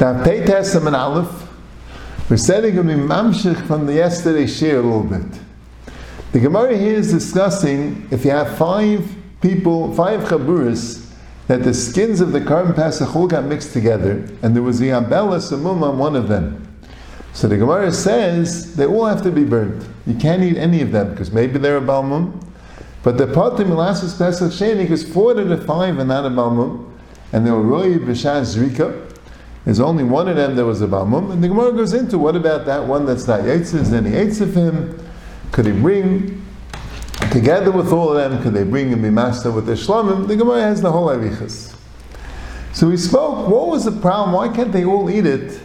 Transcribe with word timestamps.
Now, 0.00 0.24
Pei 0.24 0.46
Testament 0.46 0.96
Aleph, 0.96 1.46
we're 2.30 2.38
setting 2.38 2.78
up 2.78 2.86
a 2.86 2.88
mamshich 2.88 3.66
from 3.66 3.84
the 3.84 3.92
yesterday 3.92 4.46
share 4.46 4.78
a 4.78 4.82
little 4.82 5.04
bit. 5.04 5.26
The 6.32 6.40
Gemara 6.40 6.74
here 6.74 6.94
is 6.94 7.12
discussing 7.12 8.08
if 8.10 8.24
you 8.24 8.30
have 8.30 8.56
five 8.56 9.06
people, 9.42 9.94
five 9.94 10.20
chaburis, 10.20 11.06
that 11.48 11.64
the 11.64 11.74
skins 11.74 12.22
of 12.22 12.32
the 12.32 12.40
Korban 12.40 12.74
Pesach 12.74 13.14
all 13.14 13.26
got 13.26 13.44
mixed 13.44 13.74
together, 13.74 14.26
and 14.40 14.56
there 14.56 14.62
was 14.62 14.78
the 14.78 14.88
abella 14.88 15.36
samum 15.36 15.82
on 15.82 15.98
one 15.98 16.16
of 16.16 16.28
them. 16.28 16.66
So 17.34 17.46
the 17.46 17.58
Gemara 17.58 17.92
says 17.92 18.74
they 18.76 18.86
all 18.86 19.04
have 19.04 19.22
to 19.24 19.30
be 19.30 19.44
burnt. 19.44 19.86
You 20.06 20.14
can't 20.14 20.42
eat 20.42 20.56
any 20.56 20.80
of 20.80 20.92
them 20.92 21.10
because 21.10 21.30
maybe 21.30 21.58
they're 21.58 21.76
a 21.76 21.82
balmum. 21.82 22.42
But 23.02 23.18
the 23.18 23.26
patim 23.26 23.66
milasis 23.66 24.16
pesach 24.16 24.50
sheni 24.50 24.84
because 24.84 25.06
four 25.06 25.38
of 25.38 25.46
the 25.50 25.58
five 25.58 25.98
are 25.98 26.06
not 26.06 26.24
a 26.24 26.30
balmum, 26.30 26.90
and 27.34 27.46
they 27.46 27.50
were 27.50 27.60
roy 27.60 27.98
b'shas 27.98 28.56
zrika. 28.56 29.09
There's 29.70 29.78
only 29.78 30.02
one 30.02 30.26
of 30.26 30.34
them 30.34 30.56
that 30.56 30.64
was 30.64 30.82
a 30.82 30.88
balmum, 30.88 31.30
and 31.30 31.44
the 31.44 31.46
Gemara 31.46 31.70
goes 31.70 31.94
into 31.94 32.18
what 32.18 32.34
about 32.34 32.66
that 32.66 32.88
one 32.88 33.06
that's 33.06 33.28
not 33.28 33.42
yitzis? 33.42 33.90
Then 33.90 34.04
he 34.04 34.10
hates 34.10 34.40
of 34.40 34.52
him. 34.52 34.98
Could 35.52 35.66
he 35.66 35.70
bring 35.70 36.44
together 37.30 37.70
with 37.70 37.92
all 37.92 38.10
of 38.10 38.16
them? 38.16 38.42
Could 38.42 38.52
they 38.52 38.64
bring 38.64 38.92
and 38.92 39.00
be 39.00 39.10
master 39.10 39.52
with 39.52 39.66
the 39.66 39.74
shlamim? 39.74 40.26
The 40.26 40.34
Gemara 40.34 40.62
has 40.62 40.82
the 40.82 40.90
whole 40.90 41.06
arichas. 41.06 41.72
So 42.72 42.88
we 42.88 42.96
spoke. 42.96 43.46
What 43.46 43.68
was 43.68 43.84
the 43.84 43.92
problem? 43.92 44.32
Why 44.32 44.48
can't 44.48 44.72
they 44.72 44.84
all 44.84 45.08
eat 45.08 45.24
it? 45.24 45.60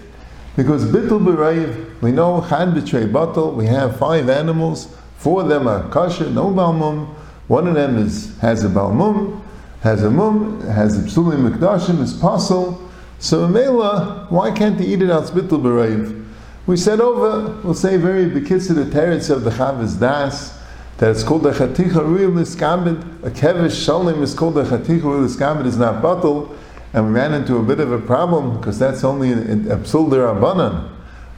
Because 0.56 0.86
bittul 0.86 1.26
b'rayv, 1.26 2.00
we 2.02 2.12
know 2.12 2.46
chan 2.48 2.74
b'trei 2.76 3.12
batal. 3.12 3.56
We 3.56 3.66
have 3.66 3.98
five 3.98 4.30
animals. 4.30 4.96
Four 5.18 5.42
of 5.42 5.48
them 5.48 5.68
are 5.68 5.90
kosher, 5.90 6.30
no 6.30 6.52
balmum. 6.52 7.08
One 7.48 7.66
of 7.68 7.74
them 7.74 7.98
is 7.98 8.38
has 8.38 8.64
a 8.64 8.70
balmum, 8.70 9.42
has 9.82 10.04
a 10.04 10.12
mum, 10.12 10.62
has 10.62 10.96
a 10.96 11.02
psulim 11.02 11.50
mikdashim, 11.50 12.02
is 12.02 12.14
pasul. 12.14 12.85
So 13.20 13.48
Mela, 13.48 14.28
why 14.30 14.52
can't 14.52 14.78
they 14.78 14.86
eat 14.86 15.02
it 15.02 15.10
out 15.10 15.24
bittul 15.26 15.62
b'rayv? 15.62 16.26
We 16.68 16.78
said 16.78 17.00
over, 17.00 17.62
we'll 17.64 17.74
say 17.76 17.98
very 17.98 18.26
bekitz 18.26 18.74
the 18.74 18.86
teretz 18.86 19.30
of 19.30 19.44
the 19.44 19.52
Chavis 19.52 20.00
Das, 20.00 20.58
that 20.98 21.12
it's 21.12 21.24
called 21.24 21.44
the 21.44 21.52
Chaticha 21.52 22.04
Real 22.06 22.32
Iskambid, 22.32 23.24
a 23.24 23.30
Kevish 23.30 23.86
Shalim 23.86 24.22
is 24.22 24.34
called 24.34 24.56
the 24.56 24.64
Chaticha 24.64 25.04
Real 25.04 25.28
Iskambid, 25.28 25.66
is 25.66 25.78
not 25.78 26.02
batal, 26.02 26.56
and 26.94 27.08
we 27.08 27.14
ran 27.14 27.34
into 27.34 27.58
a 27.58 27.64
bit 27.64 27.80
of 27.80 27.92
a 27.92 28.00
problem 28.00 28.58
because 28.58 28.80
that's 28.80 29.04
only 29.04 29.32
a 29.32 29.36
Psul 29.36 30.10
Rabbanan. 30.10 30.90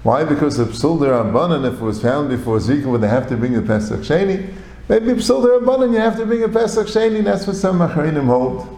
Why? 0.04 0.24
Because 0.24 0.60
a 0.60 0.66
Psul 0.66 1.00
Rabbanan, 1.00 1.66
if 1.68 1.82
it 1.82 1.84
was 1.84 2.02
found 2.02 2.30
before 2.30 2.58
Zrika, 2.60 2.86
would 2.86 3.02
they 3.02 3.10
have 3.10 3.28
to 3.30 3.36
bring 3.36 3.54
the 3.54 3.62
Pesach 3.62 4.02
Sheni? 4.02 4.54
Maybe 4.88 5.08
Psul 5.14 5.44
Rabbanan, 5.44 5.92
you 5.92 6.00
have 6.00 6.16
to 6.18 6.26
bring 6.26 6.44
a 6.44 6.48
Pesach 6.48 6.88
Sheni, 6.88 7.24
that's 7.24 7.48
what 7.48 7.56
some 7.56 7.80
Macharinim 7.80 8.28
hold. 8.28 8.77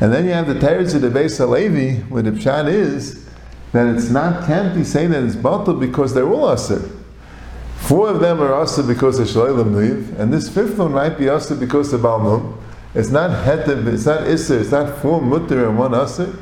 And 0.00 0.12
then 0.12 0.26
you 0.26 0.32
have 0.32 0.46
the 0.46 0.54
teretz 0.54 0.94
of 0.94 1.00
the 1.00 1.08
Beis 1.08 1.38
Halevi, 1.38 1.96
where 2.08 2.22
the 2.22 2.30
Pshat 2.30 2.68
is, 2.68 3.28
that 3.72 3.86
it's 3.86 4.10
not, 4.10 4.46
can't 4.46 4.74
be 4.74 4.84
saying 4.84 5.10
that 5.10 5.24
it's 5.24 5.34
batal 5.34 5.78
because 5.78 6.14
they're 6.14 6.28
all 6.28 6.52
aser. 6.52 6.88
Four 7.76 8.10
of 8.10 8.20
them 8.20 8.40
are 8.40 8.62
aser 8.62 8.82
because 8.82 9.18
of 9.18 9.26
shloilam 9.28 9.72
nuiv, 9.72 10.18
and 10.18 10.32
this 10.32 10.48
fifth 10.48 10.78
one 10.78 10.92
might 10.92 11.18
be 11.18 11.28
aser 11.28 11.56
because 11.56 11.92
of 11.92 12.02
balmum. 12.02 12.56
It's 12.94 13.10
not 13.10 13.30
hetev, 13.44 13.86
it's 13.86 14.06
not 14.06 14.22
iser, 14.22 14.60
it's 14.60 14.70
not 14.70 14.98
four 14.98 15.20
mutter 15.20 15.68
and 15.68 15.78
one 15.78 15.94
aser. 15.94 16.38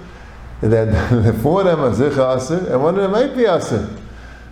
That 0.60 1.38
four 1.42 1.60
of 1.60 1.66
them 1.66 1.80
are 1.80 1.90
zicha 1.90 2.36
aser, 2.36 2.72
and 2.72 2.82
one 2.82 2.96
of 2.96 3.02
them 3.02 3.12
might 3.12 3.36
be 3.36 3.46
aser. 3.46 3.88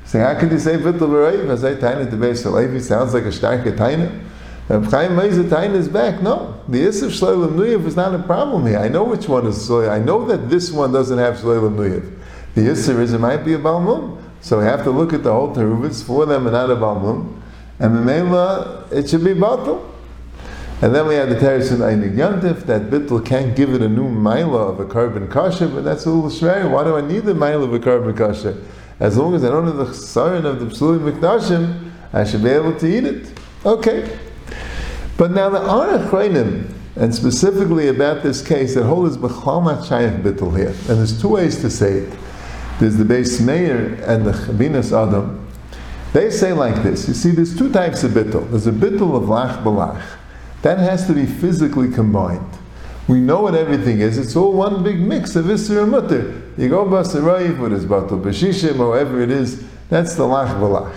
So 0.05 0.21
how 0.21 0.39
can 0.39 0.51
you 0.51 0.59
say 0.59 0.77
vittel 0.77 0.99
b'reiv? 0.99 1.49
As 1.49 1.65
I 1.65 1.75
taina 1.75 2.09
to 2.11 2.17
Beis 2.17 2.43
Halevi 2.43 2.81
sounds 2.81 3.15
like 3.15 3.25
a 3.25 3.29
taina. 3.29 4.25
Reb 4.69 4.85
Chaim 4.91 5.11
Meizer 5.13 5.75
is 5.75 5.89
back. 5.89 6.23
No, 6.23 6.61
the 6.69 6.85
isser 6.85 7.09
shloilam 7.09 7.53
nuiv 7.53 7.87
is 7.87 7.97
not 7.97 8.15
a 8.15 8.19
problem 8.19 8.67
here. 8.67 8.79
I 8.79 8.89
know 8.89 9.05
which 9.05 9.29
one 9.29 9.47
is 9.47 9.69
shloilam. 9.69 9.91
I 9.91 9.99
know 9.99 10.25
that 10.27 10.49
this 10.49 10.73
one 10.73 10.93
doesn't 10.93 11.19
have 11.19 11.37
shloilam 11.37 11.77
nuiv. 11.77 12.19
The 12.55 12.61
Yisr 12.61 13.01
is 13.01 13.13
it 13.13 13.19
might 13.19 13.45
be 13.45 13.55
a 13.55 13.59
Balmum. 13.59 14.23
So 14.41 14.61
we 14.61 14.65
have 14.65 14.85
to 14.85 14.91
look 14.91 15.13
at 15.13 15.25
the 15.25 15.33
whole 15.33 15.55
Teruvas 15.55 16.05
for 16.05 16.25
them 16.25 16.47
and 16.47 16.53
not 16.53 16.71
a 16.71 16.77
Balmum. 16.77 17.41
And 17.81 17.97
the 17.97 18.01
Mela, 18.01 18.87
it 18.93 19.11
should 19.11 19.25
be 19.25 19.35
Batal. 19.35 19.91
And 20.81 20.95
then 20.95 21.09
we 21.09 21.15
have 21.17 21.31
the 21.31 21.41
Teres 21.41 21.73
in 21.73 21.79
Einig 21.79 22.15
Yantif, 22.15 22.67
that 22.67 22.91
Bittel 22.91 23.25
can't 23.25 23.57
give 23.57 23.75
it 23.75 23.83
a 23.83 23.89
new 23.89 24.09
Mila 24.09 24.69
of 24.69 24.79
a 24.81 24.85
carbon 24.85 25.29
kasha, 25.29 25.67
but 25.67 25.83
that's 25.83 26.05
a 26.05 26.11
little 26.11 26.31
shver. 26.31 26.71
Why 26.71 26.85
do 26.85 26.97
I 26.97 27.01
need 27.01 27.25
the 27.25 27.35
Mila 27.35 27.65
of 27.65 27.75
a 27.75 27.81
carbon 27.81 28.15
kasha? 28.17 28.57
As 29.01 29.17
long 29.17 29.35
as 29.35 29.45
I 29.45 29.49
don't 29.49 29.67
have 29.67 29.77
the 29.77 29.87
Chasarin 29.87 30.45
of 30.45 30.61
the 30.61 30.67
Psulim 30.67 31.11
Mikdashim, 31.11 31.91
I 32.13 32.23
should 32.23 32.45
be 32.45 32.51
able 32.51 32.79
to 32.79 32.87
eat 32.87 33.05
it. 33.05 33.37
Okay. 33.65 34.17
But 35.17 35.31
now 35.31 35.49
the 35.49 35.59
Arach 35.59 36.71
and 36.97 37.15
specifically 37.15 37.89
about 37.89 38.23
this 38.23 38.47
case, 38.47 38.75
that 38.75 38.85
whole 38.85 39.07
is 39.07 39.17
Shayach 39.17 40.23
Bittel 40.23 40.57
here. 40.57 40.69
And 40.69 40.99
there's 40.99 41.21
two 41.21 41.29
ways 41.29 41.61
to 41.61 41.71
say 41.71 41.99
it. 41.99 42.19
There's 42.79 42.97
the 42.97 43.05
Beis 43.05 43.45
Meir 43.45 43.95
and 44.07 44.27
the 44.27 44.33
Chachmas 44.33 44.93
Adam. 44.93 45.47
They 46.13 46.31
say 46.31 46.53
like 46.53 46.83
this. 46.85 47.09
You 47.09 47.15
see, 47.15 47.33
there's 47.33 47.57
two 47.57 47.73
types 47.73 48.05
of 48.05 48.13
bittul. 48.13 48.49
There's 48.51 48.69
a 48.69 48.73
bittul 48.73 49.17
of 49.17 49.25
lach 49.25 49.65
balach. 49.65 50.01
That 50.63 50.79
has 50.79 51.07
to 51.09 51.13
be 51.13 51.27
physically 51.27 51.91
combined. 51.91 52.49
We 53.09 53.21
know 53.21 53.43
what 53.43 53.55
everything 53.55 54.01
is. 54.01 54.17
It's 54.17 54.37
all 54.37 54.53
one 54.53 54.83
big 54.85 55.01
mix 55.01 55.37
of 55.37 55.47
Isser 55.47 55.83
and 55.83 55.91
Mutter. 55.91 56.43
You 56.57 56.69
go 56.69 56.85
Basarayif, 56.85 57.59
what 57.59 57.73
is 57.73 57.85
Batul 57.85 58.79
or 58.79 58.89
whatever 58.89 59.21
it 59.21 59.31
is, 59.31 59.65
that's 59.91 60.15
the 60.15 60.23
Lach 60.23 60.49
Balach. 60.61 60.95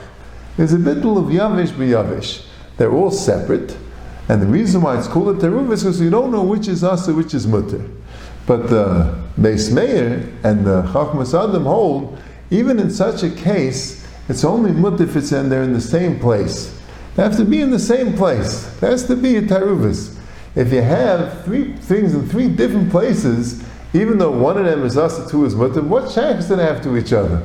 There's 0.55 0.73
a 0.73 0.77
bittul 0.77 1.17
of 1.17 1.25
Yavish 1.25 1.71
B'Yavish. 1.71 2.45
They're 2.77 2.93
all 2.93 3.11
separate. 3.11 3.75
And 4.29 4.41
the 4.41 4.47
reason 4.47 4.81
why 4.81 4.97
it's 4.97 5.07
called 5.07 5.37
a 5.37 5.39
Teruv 5.39 5.71
is 5.71 5.83
because 5.83 6.01
you 6.01 6.09
don't 6.09 6.31
know 6.31 6.43
which 6.43 6.67
is 6.67 6.83
Asa, 6.83 7.13
which 7.13 7.33
is 7.33 7.47
Mutter. 7.47 7.89
But 8.45 8.69
the 8.69 9.17
Beis 9.39 9.71
Meir 9.71 10.29
and 10.43 10.65
the 10.65 10.83
Chachmas 10.83 11.33
Adam 11.33 11.63
hold, 11.63 12.19
even 12.49 12.79
in 12.79 12.89
such 12.89 13.23
a 13.23 13.29
case, 13.29 14.05
it's 14.29 14.43
only 14.43 14.71
mut 14.71 14.99
if 14.99 15.15
it's 15.15 15.31
in 15.31 15.49
there 15.49 15.63
in 15.63 15.73
the 15.73 15.81
same 15.81 16.19
place. 16.19 16.77
They 17.15 17.23
have 17.23 17.37
to 17.37 17.45
be 17.45 17.61
in 17.61 17.71
the 17.71 17.79
same 17.79 18.13
place. 18.13 18.65
There 18.79 18.91
has 18.91 19.07
to 19.07 19.15
be 19.15 19.37
a 19.37 19.41
taruvis. 19.41 20.17
If 20.55 20.73
you 20.73 20.81
have 20.81 21.45
three 21.45 21.73
things 21.77 22.13
in 22.13 22.27
three 22.27 22.47
different 22.49 22.91
places, 22.91 23.63
even 23.93 24.17
though 24.17 24.31
one 24.31 24.57
of 24.57 24.65
them 24.65 24.83
is 24.83 24.97
us, 24.97 25.29
two 25.31 25.45
is 25.45 25.55
mutter, 25.55 25.81
what 25.81 26.13
chance 26.13 26.47
do 26.47 26.55
they 26.55 26.63
have 26.63 26.81
to 26.83 26.97
each 26.97 27.13
other? 27.13 27.43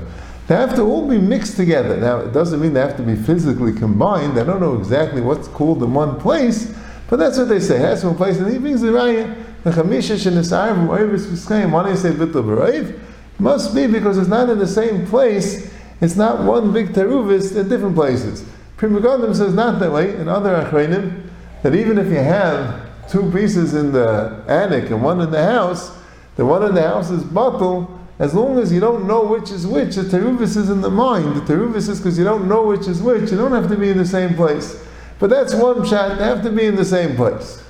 They 0.48 0.56
have 0.56 0.74
to 0.74 0.82
all 0.82 1.08
be 1.08 1.18
mixed 1.18 1.56
together. 1.56 1.96
Now, 1.96 2.18
it 2.18 2.32
doesn't 2.32 2.60
mean 2.60 2.72
they 2.72 2.80
have 2.80 2.96
to 2.96 3.02
be 3.02 3.14
physically 3.14 3.72
combined. 3.72 4.38
I 4.38 4.44
don't 4.44 4.60
know 4.60 4.76
exactly 4.76 5.20
what's 5.20 5.48
called 5.48 5.82
in 5.82 5.94
one 5.94 6.18
place, 6.20 6.74
but 7.08 7.18
that's 7.18 7.38
what 7.38 7.48
they 7.48 7.60
say. 7.60 7.78
That's 7.78 8.02
one 8.02 8.16
place, 8.16 8.38
and 8.38 8.52
he 8.52 8.58
brings 8.58 8.80
the 8.80 8.88
raya. 8.88 9.36
The 9.62 9.70
chamisha 9.70 10.16
shenisar 10.16 10.74
v'oivis 10.86 11.26
v'skayim. 11.26 11.70
Why 11.70 11.84
do 11.84 11.90
you 11.90 11.96
say 11.96 12.10
bittul 12.10 12.44
b'roiv? 12.44 12.98
Must 13.38 13.74
be 13.74 13.86
because 13.86 14.18
it's 14.18 14.28
not 14.28 14.48
in 14.48 14.58
the 14.58 14.66
same 14.66 15.06
place. 15.06 15.72
It's 16.00 16.16
not 16.16 16.42
one 16.42 16.72
big 16.72 16.88
teruvis 16.88 17.56
in 17.56 17.68
different 17.68 17.94
places. 17.94 18.44
Pri 18.76 18.88
Megadim 18.88 19.34
says 19.36 19.54
not 19.54 19.78
that 19.78 19.92
way. 19.92 20.16
In 20.16 20.28
other 20.28 20.64
achreinim, 20.64 21.28
that 21.62 21.74
even 21.76 21.98
if 21.98 22.06
you 22.06 22.16
have 22.16 22.90
two 23.08 23.30
pieces 23.30 23.74
in 23.74 23.92
the 23.92 24.42
attic 24.48 24.90
and 24.90 25.02
one 25.02 25.20
in 25.20 25.30
the 25.30 25.44
house, 25.44 25.96
the 26.34 26.44
one 26.44 26.64
in 26.64 26.74
the 26.74 26.82
house 26.82 27.10
is 27.10 27.22
batul. 27.22 27.88
As 28.18 28.34
long 28.34 28.58
as 28.58 28.72
you 28.72 28.80
don't 28.80 29.06
know 29.06 29.24
which 29.24 29.50
is 29.50 29.66
which, 29.66 29.96
the 29.96 30.02
teruvis 30.02 30.56
is 30.56 30.70
in 30.70 30.80
the 30.80 30.90
mind. 30.90 31.36
The 31.36 31.40
teruvis 31.40 31.88
is 31.88 31.98
because 31.98 32.18
you 32.18 32.24
don't 32.24 32.46
know 32.48 32.62
which 32.62 32.86
is 32.86 33.02
which. 33.02 33.30
You 33.30 33.36
don't 33.36 33.52
have 33.52 33.68
to 33.68 33.76
be 33.76 33.90
in 33.90 33.98
the 33.98 34.06
same 34.06 34.34
place. 34.34 34.86
But 35.18 35.30
that's 35.30 35.54
one 35.54 35.86
shot. 35.86 36.18
They 36.18 36.24
have 36.24 36.42
to 36.42 36.50
be 36.50 36.66
in 36.66 36.76
the 36.76 36.84
same 36.84 37.16
place. 37.16 37.62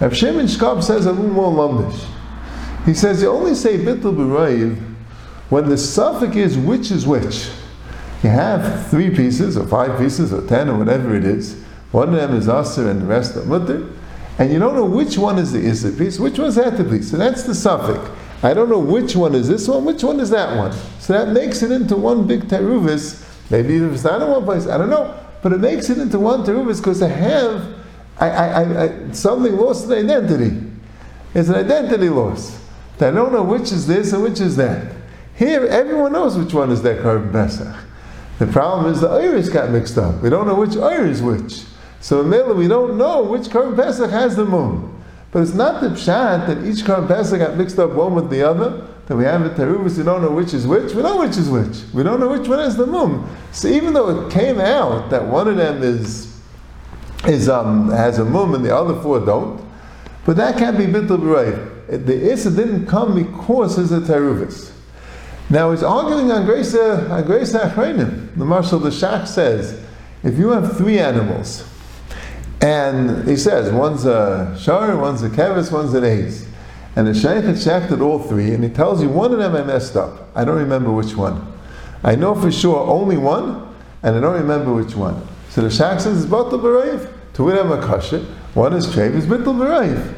Rav 0.00 0.16
Shimon 0.16 0.46
Shkop 0.46 0.82
says 0.82 1.06
a 1.06 1.12
little 1.12 1.30
more 1.30 1.52
lumdish. 1.52 2.06
He 2.84 2.94
says 2.94 3.22
you 3.22 3.30
only 3.30 3.54
say 3.54 3.78
bittul 3.78 4.16
b'rayv 4.16 4.78
when 5.50 5.68
the 5.68 5.76
suffix 5.76 6.36
is 6.36 6.58
which 6.58 6.90
is 6.90 7.06
which. 7.06 7.50
You 8.22 8.30
have 8.30 8.88
three 8.88 9.10
pieces, 9.10 9.56
or 9.56 9.66
five 9.66 9.98
pieces, 9.98 10.32
or 10.32 10.46
ten, 10.46 10.68
or 10.68 10.78
whatever 10.78 11.14
it 11.14 11.24
is. 11.24 11.62
One 11.90 12.10
of 12.10 12.14
them 12.14 12.34
is 12.34 12.48
aser 12.48 12.90
and 12.90 13.02
the 13.02 13.06
rest 13.06 13.36
are 13.36 13.44
mutter. 13.44 13.88
And 14.38 14.52
you 14.52 14.58
don't 14.58 14.74
know 14.74 14.84
which 14.84 15.18
one 15.18 15.38
is 15.38 15.52
the 15.52 15.58
isser 15.58 15.96
piece, 15.96 16.18
which 16.18 16.38
one's 16.38 16.54
the 16.54 16.86
piece. 16.88 17.10
So 17.10 17.16
that's 17.16 17.42
the 17.42 17.54
suffix. 17.54 18.08
I 18.42 18.54
don't 18.54 18.68
know 18.68 18.78
which 18.78 19.14
one 19.14 19.34
is 19.34 19.48
this 19.48 19.68
one, 19.68 19.84
which 19.84 20.02
one 20.02 20.18
is 20.20 20.30
that 20.30 20.56
one. 20.56 20.72
So 20.98 21.12
that 21.12 21.32
makes 21.32 21.62
it 21.62 21.70
into 21.70 21.96
one 21.96 22.26
big 22.26 22.42
teruvis. 22.44 23.26
Maybe 23.50 23.76
it's 23.76 24.04
not 24.04 24.22
in 24.22 24.28
one 24.28 24.44
place, 24.44 24.66
I 24.66 24.78
don't 24.78 24.90
know. 24.90 25.14
But 25.42 25.52
it 25.52 25.58
makes 25.58 25.90
it 25.90 25.98
into 25.98 26.18
one 26.18 26.44
teruvis 26.44 26.78
because 26.78 27.02
I 27.02 27.08
have 27.08 27.80
I, 28.20 28.28
I, 28.28 28.84
I, 28.84 29.12
something 29.12 29.56
lost 29.56 29.88
the 29.88 29.98
identity. 29.98 30.62
It's 31.34 31.48
an 31.48 31.54
identity 31.54 32.08
loss. 32.10 32.58
I 32.96 33.10
don't 33.10 33.32
know 33.32 33.42
which 33.42 33.72
is 33.72 33.86
this 33.86 34.12
and 34.12 34.22
which 34.22 34.40
is 34.40 34.56
that. 34.56 34.92
Here, 35.34 35.64
everyone 35.66 36.12
knows 36.12 36.36
which 36.36 36.52
one 36.52 36.70
is 36.70 36.82
that 36.82 36.98
Korban 36.98 37.32
Pesach. 37.32 37.74
The 38.38 38.46
problem 38.46 38.92
is 38.92 39.00
the 39.00 39.08
iris 39.08 39.48
got 39.48 39.70
mixed 39.70 39.96
up. 39.96 40.22
We 40.22 40.28
don't 40.28 40.46
know 40.46 40.54
which 40.54 40.76
iris 40.76 41.18
is 41.18 41.22
which. 41.22 41.62
So 42.00 42.20
in 42.20 42.28
Mela, 42.28 42.54
we 42.54 42.68
don't 42.68 42.98
know 42.98 43.22
which 43.22 43.44
Korban 43.44 43.74
Pesach 43.76 44.10
has 44.10 44.36
the 44.36 44.44
moon. 44.44 44.99
But 45.32 45.42
it's 45.42 45.54
not 45.54 45.80
the 45.80 45.88
pshat 45.90 46.46
that 46.46 46.64
each 46.66 46.84
Korban 46.84 47.08
Pesach 47.08 47.38
got 47.38 47.56
mixed 47.56 47.78
up 47.78 47.92
one 47.92 48.14
with 48.14 48.30
the 48.30 48.42
other. 48.42 48.86
That 49.06 49.16
we 49.16 49.24
have 49.24 49.44
a 49.44 49.50
teruvis, 49.50 49.98
we 49.98 50.04
don't 50.04 50.22
know 50.22 50.30
which 50.30 50.54
is 50.54 50.66
which. 50.66 50.94
We 50.94 51.02
know 51.02 51.18
which 51.18 51.36
is 51.36 51.48
which. 51.48 51.82
We 51.92 52.04
don't 52.04 52.20
know 52.20 52.28
which 52.28 52.46
one 52.46 52.60
is 52.60 52.76
the 52.76 52.86
moon. 52.86 53.26
So 53.50 53.66
even 53.66 53.92
though 53.92 54.26
it 54.26 54.32
came 54.32 54.60
out 54.60 55.10
that 55.10 55.24
one 55.24 55.48
of 55.48 55.56
them 55.56 55.82
is 55.82 56.30
is 57.26 57.48
um, 57.48 57.90
has 57.90 58.18
a 58.18 58.24
mum 58.24 58.54
and 58.54 58.64
the 58.64 58.74
other 58.74 59.00
four 59.02 59.20
don't. 59.20 59.60
But 60.24 60.36
that 60.36 60.56
can't 60.58 60.78
be 60.78 60.86
bittul 60.86 61.18
b'rayv. 61.18 62.06
The 62.06 62.30
Issa 62.32 62.52
didn't 62.52 62.86
come 62.86 63.14
because 63.14 63.78
it's 63.78 63.90
a 63.90 64.00
teruvis. 64.00 64.72
Now 65.50 65.72
he's 65.72 65.82
arguing 65.82 66.30
on 66.30 66.44
Grace 66.44 66.74
on 66.76 67.24
Grace 67.24 67.52
Achreinim. 67.52 68.36
The 68.36 68.44
Marshal 68.44 68.78
the 68.78 68.90
Shach 68.90 69.26
says, 69.26 69.84
if 70.22 70.38
you 70.38 70.50
have 70.50 70.76
three 70.76 71.00
animals, 71.00 71.64
and 72.60 73.26
he 73.28 73.36
says 73.36 73.72
one's 73.72 74.04
a 74.04 74.56
shar, 74.58 74.96
one's 74.96 75.22
a 75.22 75.30
kevis, 75.30 75.72
one's 75.72 75.94
an 75.94 76.04
ace, 76.04 76.46
and 76.96 77.06
the 77.06 77.14
Shaykh 77.14 77.44
had 77.44 77.60
shafted 77.60 78.00
all 78.00 78.18
three, 78.18 78.52
and 78.52 78.62
he 78.62 78.70
tells 78.70 79.02
you 79.02 79.08
one 79.08 79.32
of 79.32 79.38
them 79.38 79.54
I 79.54 79.62
messed 79.62 79.96
up. 79.96 80.28
I 80.34 80.44
don't 80.44 80.58
remember 80.58 80.92
which 80.92 81.14
one. 81.16 81.52
I 82.02 82.16
know 82.16 82.34
for 82.34 82.50
sure 82.50 82.86
only 82.88 83.16
one, 83.16 83.74
and 84.02 84.16
I 84.16 84.20
don't 84.20 84.40
remember 84.40 84.74
which 84.74 84.94
one. 84.94 85.26
So 85.50 85.62
the 85.62 85.68
Shach 85.68 86.00
says 86.00 86.24
it's 86.24 86.30
Batal. 86.30 87.14
Two 87.32 87.48
of 87.48 87.56
them 87.56 87.72
are 87.72 87.82
kosher, 87.86 88.20
one 88.54 88.72
is 88.72 88.86
treif, 88.86 89.16
it's 89.16 89.26
Batal 89.26 89.54
B'Raiv. 89.54 90.16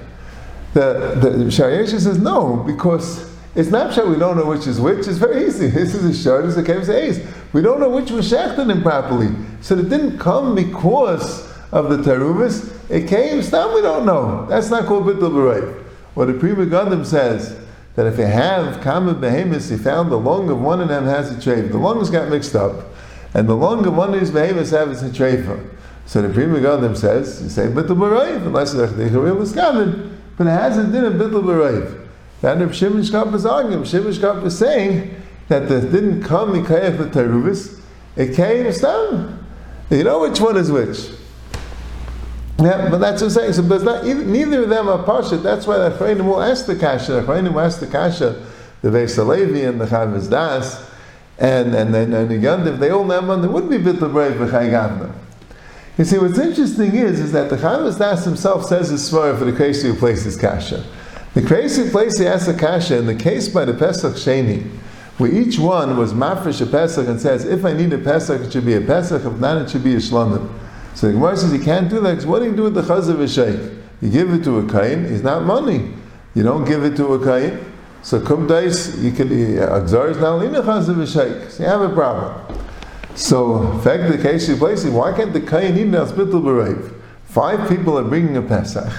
The, 0.73 1.45
the 1.45 1.51
says 1.51 2.19
no, 2.19 2.57
because 2.67 3.31
it's 3.55 3.69
not 3.69 3.95
we 4.09 4.17
don't 4.17 4.39
know 4.39 4.47
which 4.47 4.67
is 4.67 4.81
which. 4.81 5.07
It's 5.07 5.19
very 5.19 5.47
easy. 5.47 5.69
This 5.71 5.95
is 5.95 6.05
a 6.05 6.23
shard, 6.23 6.47
this 6.47 6.57
is 6.57 6.59
a 6.59 6.63
kevis 6.63 6.89
ace. 6.89 7.21
We 7.53 7.61
don't 7.61 7.81
know 7.81 7.91
which 7.91 8.11
was 8.11 8.31
shechted 8.31 8.71
improperly. 8.71 9.29
So 9.61 9.77
it 9.77 9.91
didn't 9.91 10.19
come 10.19 10.55
because 10.55 11.52
of 11.73 11.89
the 11.89 11.97
taruvis. 11.97 12.71
It 12.91 13.09
came, 13.09 13.43
still 13.43 13.75
we 13.75 13.83
don't 13.83 14.05
know. 14.05 14.47
That's 14.47 14.71
not 14.71 14.87
called 14.87 15.05
bittul 15.05 15.33
b'rayv. 15.33 15.83
What 16.15 16.27
the 16.27 16.35
Pri 16.35 16.51
Megadim 16.51 17.05
says, 17.05 17.59
that 17.97 18.07
if 18.07 18.19
you 18.19 18.25
have 18.25 18.81
common 18.83 19.21
behemoths, 19.21 19.69
he 19.69 19.77
found 19.77 20.13
the 20.13 20.19
lung 20.19 20.49
of 20.51 20.61
one 20.61 20.81
of 20.81 20.89
them 20.89 21.05
has 21.05 21.31
a 21.31 21.35
treif. 21.35 21.71
The 21.73 21.79
lungs 21.79 22.11
got 22.11 22.29
mixed 22.29 22.55
up, 22.55 22.87
and 23.35 23.49
the 23.49 23.57
lung 23.57 23.87
of 23.87 23.97
one 23.97 24.15
of 24.15 24.21
these 24.21 24.31
behemoths 24.31 24.71
has 24.71 25.03
a 25.03 25.09
treifa. 25.09 25.69
So 26.05 26.21
the 26.21 26.33
Pri 26.33 26.45
Megadim 26.45 26.97
says, 26.97 27.43
you 27.43 27.49
say 27.49 27.67
bittul 27.67 27.97
b'rayv, 27.97 28.47
unless 28.47 28.75
it's 28.75 28.93
real 28.93 29.37
iskavid, 29.37 30.11
but 30.37 30.47
it 30.47 30.51
has 30.51 30.77
a 30.77 30.85
din 30.85 31.05
of 31.05 31.15
bittul 31.15 31.43
b'rayv. 31.43 32.09
That 32.43 32.59
Reb 32.59 32.75
Shimon 32.75 33.03
Shkop 33.03 33.33
is 33.35 33.47
arguing. 33.47 33.85
Shimon 33.85 34.13
Shkop 34.13 34.45
is 34.45 34.59
saying 34.59 35.15
that 35.49 35.69
this 35.69 35.85
didn't 35.85 36.25
come 36.25 36.53
Mikayach 36.53 36.99
the 36.99 37.05
Teruvis, 37.05 37.81
it 38.17 38.35
came 38.35 38.71
Stam. 38.73 39.47
You 39.91 40.03
know 40.05 40.21
which 40.21 40.41
one 40.41 40.57
is 40.57 40.71
which. 40.71 41.11
Yeah, 42.63 42.89
but 42.91 42.99
that's 42.99 43.21
what 43.21 43.29
I'm 43.29 43.31
saying. 43.31 43.53
So 43.55 43.63
there's 43.63 43.83
not, 43.83 44.05
neither 44.05 44.63
of 44.63 44.69
them 44.69 44.89
are 44.89 45.03
Pasha. 45.03 45.37
That's 45.39 45.67
why 45.67 45.79
the 45.79 45.91
Achrayim 45.91 46.25
will 46.25 46.41
ask 46.41 46.67
the 46.67 46.77
Kasha. 46.77 47.21
The 47.21 47.51
will 47.51 47.61
ask 47.61 47.81
the 47.81 47.87
Kasha, 47.89 48.47
the 48.83 48.91
Beis 48.91 49.17
Halevi 49.17 49.65
and 49.65 49.81
the 49.81 49.87
Chavaz 49.87 50.31
Das, 50.31 50.89
and, 51.39 51.75
and, 51.75 51.95
and, 51.95 52.15
and 52.15 52.31
the 52.31 52.37
Yandiv, 52.37 52.79
they 52.79 52.91
all 52.91 53.05
one. 53.05 53.41
there 53.41 53.51
would 53.51 53.69
be 53.69 53.79
Bittul 53.79 54.13
Brave 54.13 54.35
B'chai 54.35 55.13
You 55.99 56.05
see, 56.05 56.19
what's 56.19 56.39
interesting 56.39 56.95
is, 56.95 57.19
is 57.19 57.33
that 57.33 57.51
the 57.51 57.57
Chavaz 57.57 57.99
Das 57.99 58.25
himself 58.25 58.65
says 58.65 58.91
his 58.91 59.11
svara 59.11 59.37
for 59.37 59.45
the 59.45 59.57
case 59.57 59.83
who 59.83 59.95
places 59.95 60.37
Kasha. 60.37 60.85
The 61.35 61.43
crazy 61.43 61.91
place 61.91 62.19
he 62.19 62.27
asks 62.27 62.47
a 62.47 62.55
kasha 62.55 62.99
in 62.99 63.07
the 63.07 63.15
case 63.15 63.49
by 63.49 63.65
the 63.65 63.73
Pesach 63.73 64.15
Sheni, 64.15 64.71
where 65.17 65.33
each 65.33 65.59
one 65.59 65.97
was 65.97 66.13
mafresh 66.13 66.61
a 66.61 66.67
Pesach 66.67 67.09
and 67.09 67.19
says, 67.19 67.47
if 67.47 67.65
I 67.65 67.73
need 67.73 67.93
a 67.93 67.99
Pesach, 67.99 68.43
it 68.43 68.53
should 68.53 68.67
be 68.67 68.75
a 68.75 68.83
Pesach, 68.83 69.25
if 69.25 69.39
not, 69.39 69.57
it 69.57 69.71
should 69.71 69.83
be 69.83 69.95
a 69.95 69.99
Shlamim. 69.99 70.49
So 70.95 71.09
the 71.09 71.15
Gemara 71.15 71.37
says 71.37 71.53
you 71.53 71.61
can't 71.61 71.89
do 71.89 72.01
that 72.01 72.11
because 72.11 72.27
what 72.27 72.41
do 72.41 72.47
you 72.47 72.57
do 72.57 72.65
with 72.65 72.75
the 72.75 72.83
chazav 72.83 73.27
sheikh? 73.29 73.73
You 74.01 74.11
give 74.11 74.33
it 74.33 74.45
to 74.45 74.59
a 74.59 74.69
kain, 74.69 75.05
It's 75.05 75.23
not 75.23 75.45
money. 75.45 75.95
You 76.35 76.43
don't 76.43 76.65
give 76.65 76.85
it 76.85 76.97
to 76.97 77.15
a 77.15 77.25
kain. 77.25 77.65
So 78.03 78.21
kum 78.21 78.47
dais, 78.47 79.03
you 79.03 79.13
can 79.13 79.29
uh, 79.29 79.81
exar 79.81 80.11
is 80.11 80.19
now 80.19 80.37
lina 80.37 80.63
chazav 80.63 81.01
sheikh. 81.07 81.51
So 81.51 81.63
you 81.63 81.69
have 81.69 81.81
a 81.81 81.95
problem. 81.95 82.59
So, 83.15 83.79
fact, 83.81 84.11
the 84.11 84.17
case 84.17 84.49
you 84.49 84.57
place 84.57 84.85
why 84.85 85.15
can't 85.15 85.33
the 85.33 85.41
kain 85.41 85.77
eat 85.77 85.83
an 85.83 85.95
hospital 85.95 86.41
berev? 86.41 86.95
Five 87.25 87.69
people 87.69 87.99
are 87.99 88.05
bringing 88.05 88.37
a 88.37 88.43
Pesach. 88.43 88.93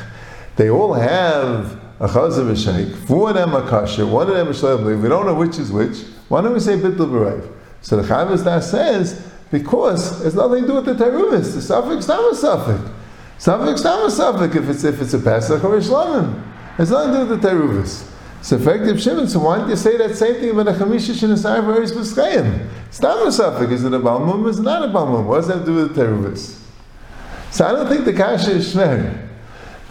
They 0.55 0.69
all 0.69 0.93
have 0.93 1.79
a 1.99 2.07
chazav 2.07 2.49
a 2.49 2.55
sheikh, 2.55 2.95
four 3.07 3.29
of 3.29 3.35
them 3.35 3.55
are 3.55 3.61
kasher, 3.61 4.09
one 4.09 4.27
of 4.27 4.35
them 4.35 4.49
is 4.49 4.61
shlev 4.61 5.01
we 5.01 5.07
don't 5.07 5.25
know 5.25 5.33
which 5.35 5.57
is 5.57 5.71
which, 5.71 6.01
why 6.27 6.41
don't 6.41 6.53
we 6.53 6.59
say 6.59 6.75
bittul 6.75 7.09
b'rayv? 7.09 7.49
So 7.81 7.97
the 7.97 8.03
Chavaz 8.03 8.43
Da 8.43 8.59
says, 8.59 9.29
because 9.53 10.25
it's 10.25 10.35
nothing 10.35 10.63
to 10.63 10.67
do 10.67 10.73
with 10.73 10.85
the 10.85 10.95
teruvis, 10.95 11.53
the 11.53 11.61
suffix 11.61 12.07
not 12.07 12.33
a 12.33 12.35
suffix. 12.35 12.89
Suffix 13.37 13.83
not 13.83 14.07
a 14.07 14.11
suffix 14.11 14.55
if 14.55 14.67
it's, 14.67 14.83
if 14.83 14.99
it's 14.99 15.13
a 15.13 15.19
Pesach 15.19 15.63
or 15.63 15.77
a 15.77 15.79
shlamim. 15.79 16.43
It's 16.79 16.89
nothing 16.89 17.13
to 17.13 17.19
do 17.19 17.29
with 17.29 17.41
the 17.41 17.47
teruvis. 17.47 18.09
So 18.41 18.55
effective 18.55 18.99
Shimon, 18.99 19.27
so 19.27 19.41
why 19.41 19.59
don't 19.59 19.69
you 19.69 19.75
say 19.75 19.95
that 19.97 20.15
same 20.15 20.35
thing 20.41 20.49
about 20.49 20.69
a 20.69 20.71
chamisha 20.71 21.13
shenasar 21.13 21.63
v'eris 21.63 21.91
b'skayim? 21.91 22.67
It's 22.87 22.99
not 22.99 23.27
a 23.27 23.31
suffix, 23.31 23.71
is 23.71 23.83
it 23.83 23.93
a 23.93 23.99
balmum, 23.99 24.49
is 24.49 24.57
it 24.57 24.63
not 24.63 24.83
a 24.83 24.87
balmum? 24.87 25.25
What 25.27 25.35
does 25.35 25.47
that 25.49 25.65
do 25.65 25.75
with 25.75 25.93
the 25.93 26.03
teruvis? 26.03 26.59
So 27.51 27.67
I 27.67 27.73
don't 27.73 27.87
think 27.87 28.05
the 28.05 28.13
kasha 28.13 28.53
is 28.53 28.73
shmer. 28.73 29.29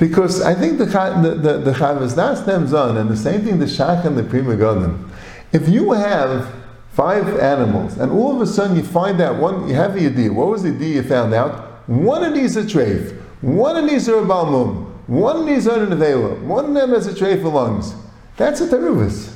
Because 0.01 0.43
I 0.43 0.57
think 0.57 0.79
the 0.79 0.87
the 0.87 1.39
the, 1.41 1.59
the 1.59 1.71
Chavaz 1.71 2.43
stems 2.43 2.75
on, 2.75 2.97
and 2.97 3.09
the 3.09 3.17
same 3.17 3.43
thing 3.43 3.61
the 3.61 3.67
Shach 3.67 4.05
and 4.05 4.19
the 4.19 4.25
Pri 4.25 4.41
Megadim. 4.41 5.09
If 5.53 5.69
you 5.69 5.93
have 5.93 6.53
five 6.93 7.39
animals, 7.39 7.99
and 7.99 8.13
all 8.13 8.35
of 8.35 8.41
a 8.41 8.47
sudden 8.47 8.77
you 8.77 8.83
find 8.83 9.21
out 9.21 9.37
one, 9.37 9.69
you 9.69 9.75
have 9.75 9.95
the 9.95 10.07
idea. 10.07 10.33
What 10.33 10.49
was 10.49 10.63
the 10.63 10.71
idea 10.71 10.97
you 10.97 11.03
found 11.03 11.35
out? 11.35 11.89
One 11.89 12.25
of 12.25 12.35
these 12.35 12.57
is 12.57 12.73
a 12.73 12.79
treif, 12.79 13.21
one 13.41 13.77
of 13.77 13.89
these 13.89 14.09
are 14.09 14.19
a 14.19 14.25
balmum, 14.25 14.91
one 15.07 15.37
of 15.37 15.47
these 15.47 15.67
are 15.67 15.83
an 15.83 15.91
avela, 15.91 16.41
one 16.43 16.67
of 16.67 16.75
them 16.75 16.91
has 16.91 17.07
a 17.07 17.13
treif 17.13 17.43
for 17.43 17.49
lungs. 17.49 17.95
That's 18.37 18.61
a 18.61 18.69
teruvis. 18.69 19.35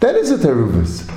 That 0.00 0.14
is 0.16 0.30
a 0.30 0.38
teruvis. 0.38 1.10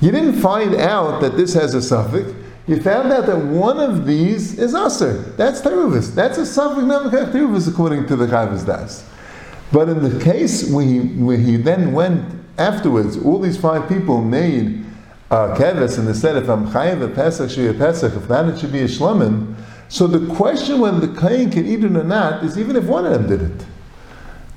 You 0.00 0.10
didn't 0.10 0.40
find 0.40 0.74
out 0.74 1.20
that 1.20 1.36
this 1.36 1.54
has 1.54 1.74
a 1.74 1.82
suffix 1.82 2.32
you 2.70 2.80
found 2.80 3.12
out 3.12 3.26
that 3.26 3.36
one 3.36 3.80
of 3.80 4.06
these 4.06 4.56
is 4.56 4.76
Aser. 4.76 5.14
That's 5.36 5.60
Teruvis. 5.60 6.14
That's 6.14 6.38
a 6.38 6.42
Safik 6.42 6.84
Namakach 6.84 7.32
Teruvis 7.32 7.68
according 7.68 8.06
to 8.06 8.14
the 8.14 8.26
Chavaz 8.26 8.64
Das. 8.64 9.04
But 9.72 9.88
in 9.88 10.00
the 10.04 10.22
case 10.22 10.70
where 10.70 10.84
he, 10.84 11.00
where 11.00 11.36
he 11.36 11.56
then 11.56 11.92
went 11.92 12.32
afterwards, 12.58 13.16
all 13.16 13.40
these 13.40 13.56
five 13.56 13.88
people 13.88 14.22
made 14.22 14.84
uh, 15.30 15.54
keves 15.56 15.98
and 15.98 16.08
they 16.08 16.12
said, 16.12 16.36
if 16.36 16.48
I'm 16.48 16.66
chayiv 16.68 17.02
a 17.02 17.08
pesach, 17.08 17.50
should 17.50 17.58
be 17.58 17.68
a 17.68 17.74
pesach. 17.74 18.14
If 18.14 18.28
not, 18.28 18.48
it 18.48 18.58
should 18.58 18.72
be 18.72 18.80
a 18.80 18.88
shlamim. 18.88 19.54
So 19.88 20.06
the 20.06 20.34
question 20.34 20.80
whether 20.80 21.04
the 21.04 21.20
kain 21.20 21.50
can 21.50 21.66
eat 21.66 21.84
it 21.84 21.96
or 21.96 22.04
not 22.04 22.44
is 22.44 22.58
even 22.58 22.76
if 22.76 22.84
one 22.84 23.06
of 23.06 23.12
them 23.12 23.28
did 23.28 23.42
it. 23.42 23.66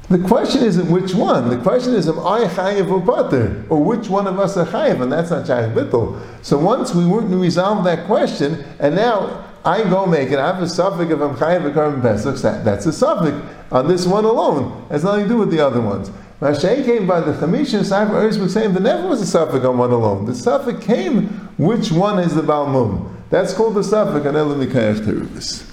The 0.10 0.20
question 0.20 0.64
isn't 0.64 0.92
which 0.92 1.14
one. 1.16 1.50
The 1.50 1.58
question 1.58 1.94
is, 1.94 2.08
am 2.08 2.20
I 2.20 2.42
chayiv 2.42 2.92
or 2.92 3.02
pater? 3.02 3.66
Or 3.70 3.84
which 3.84 4.10
one 4.10 4.28
of 4.28 4.38
us 4.38 4.58
are 4.58 4.66
chayiv? 4.66 5.02
And 5.02 5.12
that's 5.12 5.32
not 5.32 5.46
chayiv 5.46 5.74
bittul. 5.74 6.22
So 6.44 6.58
once 6.58 6.94
we 6.94 7.06
wouldn't 7.06 7.34
resolve 7.34 7.84
that 7.86 8.06
question, 8.06 8.64
and 8.80 8.96
now 8.96 9.46
I 9.66 9.84
go 9.84 10.06
make 10.06 10.30
it, 10.30 10.40
I 10.40 10.54
have 10.54 10.62
a 10.62 10.68
suffix 10.68 11.12
of 11.12 11.22
I'm 11.22 11.36
chayiv 11.36 11.66
a 11.66 11.72
korban 11.72 12.02
pesach, 12.02 12.36
that, 12.42 12.66
that's 12.66 12.86
a 12.86 12.94
suffix 12.94 13.38
on 13.72 13.88
this 13.88 14.06
one 14.06 14.26
alone. 14.26 14.86
It 14.90 14.94
has 14.94 15.04
nothing 15.04 15.24
to 15.24 15.30
do 15.30 15.38
with 15.38 15.52
the 15.52 15.66
other 15.66 15.82
ones. 15.82 16.12
Rashi 16.44 16.84
came 16.84 17.08
by 17.08 17.22
the 17.22 17.32
Chamisha, 17.32 17.86
Safra 17.86 18.22
Eris 18.22 18.38
was 18.38 18.52
saying 18.52 18.74
there 18.74 18.82
never 18.82 19.08
was 19.08 19.22
a 19.22 19.26
suffix 19.26 19.64
on 19.64 19.78
one 19.78 19.92
alone. 19.92 20.26
The 20.26 20.36
suffix 20.36 20.86
came, 20.86 21.28
which 21.58 21.90
one 21.90 22.20
is 22.20 22.36
the 22.36 22.42
Balmum? 22.42 23.16
That's 23.30 23.54
called 23.54 23.76
the 23.76 23.84
suffix 23.84 24.26
on 24.26 24.36
Elam 24.36 24.60
Terubis. 24.60 25.73